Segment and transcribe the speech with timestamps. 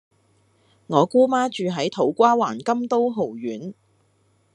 [0.87, 3.75] 我姑媽住喺土瓜灣金都豪苑